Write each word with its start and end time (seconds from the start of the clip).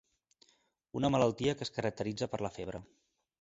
Una 1.01 1.11
malaltia 1.15 1.55
que 1.59 1.67
es 1.67 1.73
caracteritza 1.77 2.29
per 2.33 2.41
la 2.47 2.53
febre. 2.57 2.83